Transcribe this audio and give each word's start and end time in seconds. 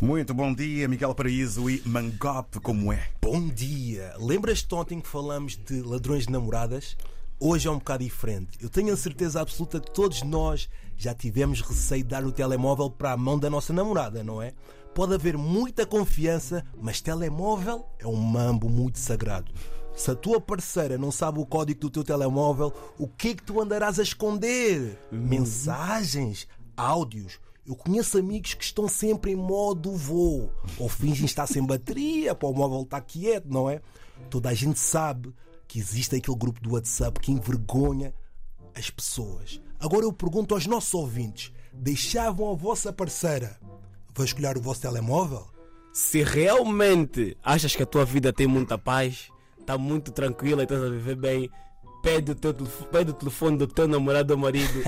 Muito 0.00 0.32
bom 0.32 0.54
dia, 0.54 0.86
Miguel 0.86 1.12
Paraíso 1.12 1.68
e 1.68 1.82
Mangope, 1.84 2.60
como 2.60 2.92
é? 2.92 3.08
Bom 3.20 3.48
dia! 3.48 4.14
Lembras-te 4.16 4.72
ontem 4.72 5.00
que 5.00 5.08
falamos 5.08 5.56
de 5.56 5.82
ladrões 5.82 6.26
de 6.26 6.30
namoradas? 6.30 6.96
Hoje 7.40 7.66
é 7.66 7.70
um 7.70 7.78
bocado 7.78 8.04
diferente. 8.04 8.56
Eu 8.60 8.70
tenho 8.70 8.94
a 8.94 8.96
certeza 8.96 9.40
absoluta 9.40 9.80
que 9.80 9.90
todos 9.90 10.22
nós 10.22 10.68
já 10.96 11.12
tivemos 11.12 11.60
receio 11.60 12.04
de 12.04 12.10
dar 12.10 12.24
o 12.24 12.30
telemóvel 12.30 12.88
para 12.88 13.10
a 13.10 13.16
mão 13.16 13.36
da 13.36 13.50
nossa 13.50 13.72
namorada, 13.72 14.22
não 14.22 14.40
é? 14.40 14.54
Pode 14.94 15.14
haver 15.14 15.36
muita 15.36 15.84
confiança, 15.84 16.64
mas 16.80 17.00
telemóvel 17.00 17.84
é 17.98 18.06
um 18.06 18.14
mambo 18.14 18.68
muito 18.68 19.00
sagrado. 19.00 19.52
Se 19.96 20.12
a 20.12 20.14
tua 20.14 20.40
parceira 20.40 20.96
não 20.96 21.10
sabe 21.10 21.40
o 21.40 21.46
código 21.46 21.80
do 21.80 21.90
teu 21.90 22.04
telemóvel, 22.04 22.72
o 22.96 23.08
que 23.08 23.30
é 23.30 23.34
que 23.34 23.42
tu 23.42 23.60
andarás 23.60 23.98
a 23.98 24.04
esconder? 24.04 24.96
Mensagens? 25.10 26.46
Áudios? 26.76 27.40
Eu 27.68 27.76
conheço 27.76 28.16
amigos 28.16 28.54
que 28.54 28.64
estão 28.64 28.88
sempre 28.88 29.32
em 29.32 29.36
modo 29.36 29.92
voo 29.92 30.50
ou 30.78 30.88
fingem 30.88 31.26
estar 31.26 31.46
sem 31.46 31.62
bateria 31.62 32.34
para 32.34 32.48
o 32.48 32.54
móvel 32.54 32.80
estar 32.80 33.02
quieto, 33.02 33.44
não 33.46 33.68
é? 33.68 33.82
Toda 34.30 34.48
a 34.48 34.54
gente 34.54 34.80
sabe 34.80 35.34
que 35.66 35.78
existe 35.78 36.16
aquele 36.16 36.38
grupo 36.38 36.62
do 36.62 36.72
WhatsApp 36.72 37.20
que 37.20 37.30
envergonha 37.30 38.14
as 38.74 38.88
pessoas. 38.88 39.60
Agora 39.78 40.06
eu 40.06 40.12
pergunto 40.14 40.54
aos 40.54 40.66
nossos 40.66 40.94
ouvintes: 40.94 41.52
deixavam 41.74 42.50
a 42.50 42.54
vossa 42.54 42.90
parceira 42.90 43.60
vasculhar 44.14 44.56
o 44.56 44.62
vosso 44.62 44.80
telemóvel? 44.80 45.46
Se 45.92 46.22
realmente 46.22 47.36
achas 47.42 47.76
que 47.76 47.82
a 47.82 47.86
tua 47.86 48.06
vida 48.06 48.32
tem 48.32 48.46
muita 48.46 48.78
paz, 48.78 49.28
está 49.60 49.76
muito 49.76 50.10
tranquila 50.10 50.62
e 50.62 50.64
estás 50.64 50.82
a 50.82 50.88
viver 50.88 51.16
bem, 51.16 51.50
pede 52.02 52.32
o, 52.32 52.34
teu, 52.34 52.54
pede 52.90 53.10
o 53.10 53.14
telefone 53.14 53.58
do 53.58 53.66
teu 53.66 53.88
namorado 53.88 54.32
ou 54.32 54.38
marido 54.38 54.82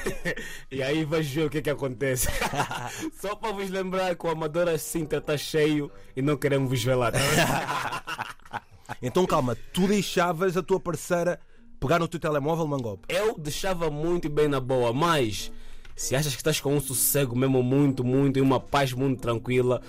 e 0.70 0.82
aí 0.82 1.04
vais 1.04 1.28
ver 1.28 1.46
o 1.46 1.50
que 1.50 1.58
é 1.58 1.62
que 1.62 1.70
acontece. 1.70 2.28
Só 3.20 3.34
para 3.34 3.52
vos 3.52 3.70
lembrar 3.70 4.14
que 4.14 4.26
o 4.26 4.30
Amadora 4.30 4.76
Sintra 4.78 5.18
está 5.18 5.36
cheio 5.36 5.90
e 6.16 6.22
não 6.22 6.36
queremos 6.36 6.68
vos 6.68 6.82
velar. 6.82 7.12
Tá 7.12 8.62
então 9.02 9.26
calma, 9.26 9.56
tu 9.72 9.86
deixavas 9.86 10.56
a 10.56 10.62
tua 10.62 10.80
parceira 10.80 11.38
pegar 11.78 11.98
no 11.98 12.08
teu 12.08 12.18
telemóvel, 12.18 12.66
Mangope? 12.66 13.04
Eu 13.08 13.38
deixava 13.38 13.90
muito 13.90 14.28
bem 14.28 14.48
na 14.48 14.60
boa, 14.60 14.92
mas 14.92 15.52
se 15.94 16.14
achas 16.14 16.34
que 16.34 16.40
estás 16.40 16.60
com 16.60 16.74
um 16.74 16.80
sossego 16.80 17.36
mesmo 17.36 17.62
muito, 17.62 18.04
muito 18.04 18.38
e 18.38 18.42
uma 18.42 18.60
paz 18.60 18.92
muito 18.92 19.20
tranquila, 19.20 19.80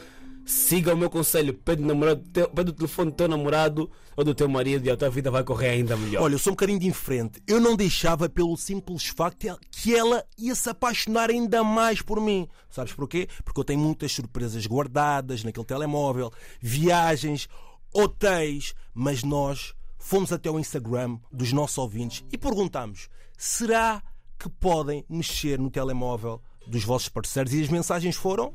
siga 0.48 0.94
o 0.94 0.98
meu 0.98 1.10
conselho, 1.10 1.54
pede, 1.54 1.84
namorado, 1.84 2.24
pede 2.56 2.72
o 2.72 2.74
telefone 2.74 3.12
do 3.12 3.18
teu 3.18 3.28
namorado 3.28 3.92
ou 4.16 4.24
do 4.24 4.34
teu 4.34 4.48
marido 4.48 4.88
e 4.88 4.90
a 4.90 4.96
tua 4.96 5.10
vida 5.10 5.30
vai 5.30 5.44
correr 5.44 5.70
ainda 5.72 5.98
melhor. 5.98 6.24
Olha, 6.24 6.36
eu 6.36 6.40
sou 6.40 6.52
um 6.52 6.56
bocadinho 6.56 6.80
diferente. 6.80 7.44
Eu 7.46 7.60
não 7.60 7.76
deixava 7.76 8.30
pelo 8.30 8.56
simples 8.56 9.08
facto 9.08 9.60
que 9.70 9.94
ela 9.94 10.24
ia 10.38 10.56
se 10.56 10.70
apaixonar 10.70 11.30
ainda 11.30 11.64
mais 11.66 12.02
por 12.02 12.22
mim. 12.22 12.48
Sabes 12.70 12.94
porquê? 12.94 13.28
Porque 13.44 13.60
eu 13.60 13.66
tenho 13.66 13.82
muitas 13.82 14.14
surpresas 14.14 14.66
guardadas 14.66 15.44
naquele 15.44 15.66
telemóvel, 15.66 16.32
viagens, 16.62 17.50
hotéis, 17.94 18.74
mas 18.94 19.24
nós 19.24 19.74
fomos 20.00 20.32
até 20.32 20.50
o 20.50 20.58
Instagram 20.58 21.20
dos 21.30 21.52
nossos 21.52 21.78
ouvintes 21.78 22.24
e 22.32 22.38
perguntamos: 22.38 23.10
será 23.38 24.02
que 24.40 24.48
podem 24.48 25.04
mexer 25.10 25.60
no 25.60 25.70
telemóvel 25.70 26.42
dos 26.66 26.86
vossos 26.86 27.10
parceiros? 27.10 27.54
E 27.54 27.62
as 27.62 27.70
mensagens 27.70 28.16
foram 28.16 28.54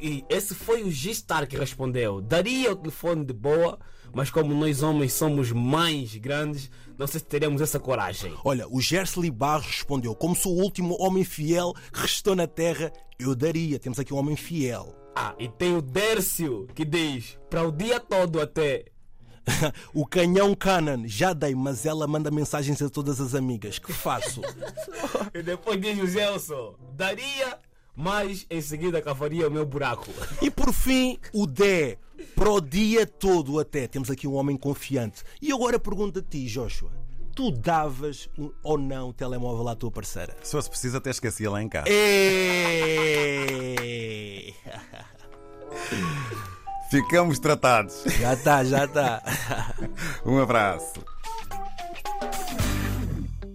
e 0.00 0.24
esse 0.28 0.54
foi 0.54 0.84
o 0.84 0.90
G-Star 0.90 1.46
que 1.48 1.56
respondeu. 1.56 2.20
Daria 2.20 2.72
o 2.72 2.76
telefone 2.76 3.24
de 3.24 3.32
boa, 3.32 3.78
mas 4.12 4.30
como 4.30 4.54
nós 4.54 4.82
homens 4.82 5.12
somos 5.12 5.50
mais 5.50 6.14
grandes, 6.16 6.70
não 6.96 7.06
sei 7.06 7.20
se 7.20 7.26
teremos 7.26 7.60
essa 7.60 7.80
coragem. 7.80 8.32
Olha, 8.44 8.66
o 8.68 8.80
Gersely 8.80 9.30
Barros 9.30 9.66
respondeu: 9.66 10.14
Como 10.14 10.36
sou 10.36 10.54
o 10.56 10.62
último 10.62 10.96
homem 11.00 11.24
fiel 11.24 11.74
que 11.92 12.00
restou 12.00 12.36
na 12.36 12.46
Terra, 12.46 12.92
eu 13.18 13.34
daria. 13.34 13.78
Temos 13.78 13.98
aqui 13.98 14.14
um 14.14 14.18
homem 14.18 14.36
fiel. 14.36 14.94
Ah, 15.16 15.34
e 15.38 15.48
tem 15.48 15.76
o 15.76 15.82
Dércio 15.82 16.68
que 16.74 16.84
diz: 16.84 17.36
Para 17.50 17.66
o 17.66 17.72
dia 17.72 17.98
todo 17.98 18.40
até. 18.40 18.84
o 19.94 20.06
canhão 20.06 20.54
Canon, 20.54 21.04
já 21.06 21.32
dei, 21.32 21.54
mas 21.54 21.86
ela 21.86 22.06
manda 22.06 22.30
mensagens 22.30 22.80
a 22.82 22.90
todas 22.90 23.18
as 23.18 23.34
amigas. 23.34 23.78
Que 23.78 23.92
faço? 23.92 24.42
e 25.34 25.42
depois 25.42 25.80
diz 25.80 25.98
o 25.98 26.06
Gelson: 26.06 26.76
Daria 26.94 27.58
mas 27.98 28.46
em 28.48 28.60
seguida 28.60 29.02
cavaria 29.02 29.48
o 29.48 29.50
meu 29.50 29.66
buraco. 29.66 30.06
E 30.40 30.48
por 30.48 30.72
fim, 30.72 31.18
o 31.34 31.46
Dé, 31.46 31.98
para 32.36 32.48
o 32.48 32.60
dia 32.60 33.04
todo 33.04 33.58
até. 33.58 33.88
Temos 33.88 34.08
aqui 34.08 34.28
um 34.28 34.34
homem 34.34 34.56
confiante. 34.56 35.24
E 35.42 35.52
agora 35.52 35.80
pergunto 35.80 36.20
a 36.20 36.22
ti, 36.22 36.46
Joshua. 36.46 36.92
Tu 37.34 37.50
davas 37.50 38.30
ou 38.62 38.78
não 38.78 39.08
o 39.08 39.12
telemóvel 39.12 39.68
à 39.68 39.74
tua 39.74 39.90
parceira? 39.90 40.36
Se 40.42 40.52
fosse 40.52 40.70
preciso, 40.70 40.96
até 40.96 41.10
esquecia 41.10 41.50
lá 41.50 41.60
em 41.60 41.68
casa. 41.68 41.86
Ficamos 46.90 47.40
tratados. 47.40 48.04
Já 48.18 48.34
está, 48.34 48.64
já 48.64 48.84
está. 48.84 49.22
um 50.24 50.40
abraço. 50.40 51.04